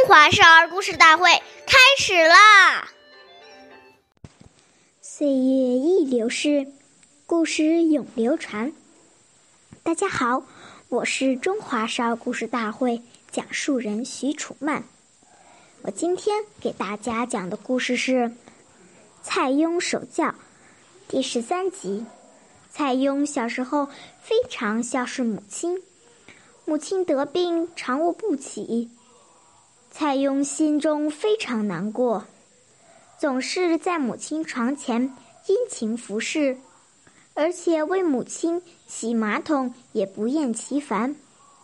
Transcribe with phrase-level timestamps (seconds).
[0.00, 1.30] 中华少儿故事大会
[1.66, 2.88] 开始啦！
[5.02, 6.66] 岁月易流逝，
[7.26, 8.72] 故事永流传。
[9.82, 10.42] 大家好，
[10.88, 14.84] 我是中华少儿故事大会讲述人徐楚曼。
[15.82, 18.12] 我今天给大家讲的故事是
[19.22, 20.28] 《蔡邕守教》
[21.08, 22.06] 第十三集。
[22.70, 23.86] 蔡邕小时候
[24.22, 25.82] 非常孝顺母亲，
[26.64, 28.88] 母亲得病常卧不起。
[30.00, 32.24] 蔡邕心中非常难过，
[33.18, 35.14] 总是在母亲床前
[35.46, 36.56] 殷勤服侍，
[37.34, 41.16] 而且为母亲洗马桶也不厌其烦。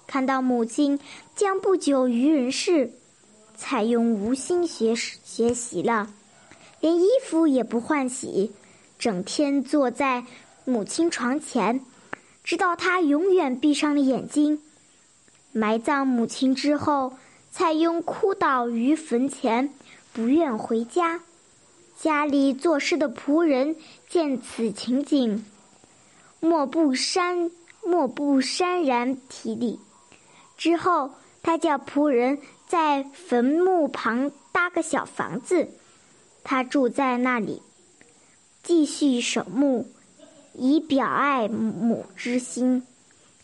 [0.06, 1.00] 看到母亲
[1.34, 2.90] 将不久于人世，
[3.56, 6.10] 蔡邕无心学学习了，
[6.82, 8.52] 连衣服也不换洗，
[8.98, 10.26] 整天坐在
[10.66, 11.80] 母亲床前，
[12.44, 14.60] 直到他永远闭上了眼睛。
[15.52, 17.14] 埋葬母亲之后。
[17.58, 19.72] 蔡邕哭倒于坟前，
[20.12, 21.22] 不愿回家。
[21.98, 23.76] 家里做事的仆人
[24.10, 25.42] 见此情景，
[26.38, 27.50] 莫不潸
[27.82, 29.80] 莫不潸然涕礼。
[30.58, 35.70] 之后，他叫仆人在坟墓旁搭个小房子，
[36.44, 37.62] 他住在那里，
[38.62, 39.86] 继续守墓，
[40.52, 42.86] 以表爱母之心。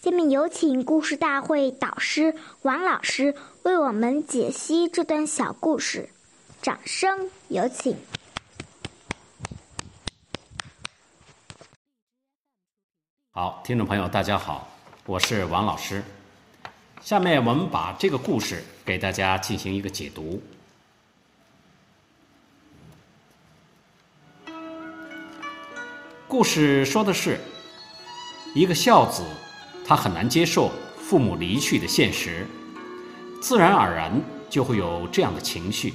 [0.03, 6.08] 下面有请故事大会导师王老师为我们解析这段小故事，
[6.61, 7.97] 掌声有请。
[13.30, 14.67] 好，听众朋友，大家好，
[15.06, 16.03] 我是王老师。
[17.00, 20.42] 下面我们把这个故事给大家进行一个解读。
[26.27, 27.39] 故事说的是
[28.53, 29.23] 一个孝子。
[29.93, 32.47] 他很难接受父母离去的现实，
[33.43, 34.11] 自然而然
[34.48, 35.93] 就会有这样的情绪。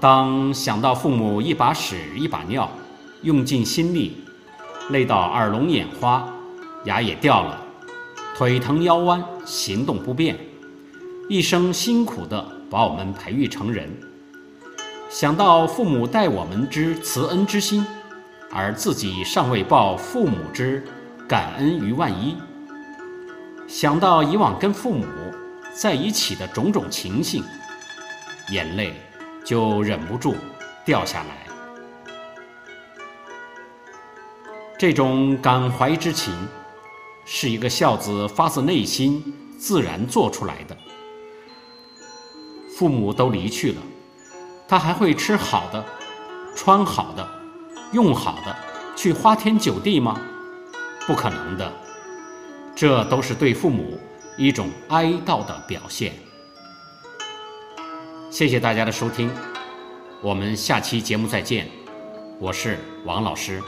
[0.00, 2.68] 当想到父母一把屎一把尿，
[3.22, 4.16] 用尽心力，
[4.88, 6.28] 累到耳聋眼花，
[6.86, 7.56] 牙也掉了，
[8.36, 10.36] 腿疼腰弯，行动不便，
[11.28, 13.86] 一生辛苦的把我们培育成人；
[15.08, 17.86] 想到父母待我们之慈恩之心，
[18.50, 20.84] 而自己尚未报父母之。
[21.30, 22.36] 感恩于万一，
[23.68, 25.06] 想到以往跟父母
[25.72, 27.44] 在一起的种种情形，
[28.50, 28.92] 眼泪
[29.44, 30.34] 就忍不住
[30.84, 31.46] 掉下来。
[34.76, 36.34] 这种感怀之情，
[37.24, 39.22] 是一个孝子发自内心
[39.56, 40.76] 自然做出来的。
[42.76, 43.80] 父母都离去了，
[44.66, 45.84] 他还会吃好的、
[46.56, 47.24] 穿好的、
[47.92, 48.56] 用好的，
[48.96, 50.20] 去花天酒地吗？
[51.06, 51.72] 不可能的，
[52.76, 53.98] 这都是对父母
[54.36, 56.12] 一种哀悼的表现。
[58.30, 59.30] 谢谢大家的收听，
[60.22, 61.68] 我们下期节目再见，
[62.38, 63.60] 我是王老师。